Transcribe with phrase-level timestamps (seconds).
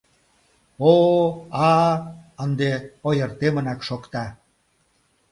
[0.91, 1.29] —О-о—
[1.69, 1.93] а-а!..—
[2.43, 2.71] ынде
[3.07, 4.25] ойыртемынак шокта.